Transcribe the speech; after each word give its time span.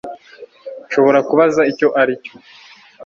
Nshobora 0.87 1.19
kubaza 1.29 1.61
icyo 1.71 1.87
aricyo 2.01 2.33